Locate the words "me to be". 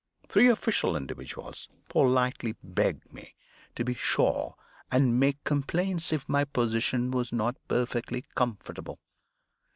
3.13-3.93